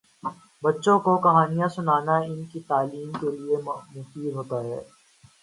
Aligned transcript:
بچوں 0.63 0.97
کو 0.99 1.11
کہانیاں 1.17 1.67
سنانا 1.67 2.15
ان 2.25 2.43
کی 2.45 2.59
تعلیم 2.67 3.11
کے 3.11 3.29
لئے 3.37 3.57
مفید 3.65 4.33
ہوتا 4.35 4.57
ہے۔ 4.63 4.79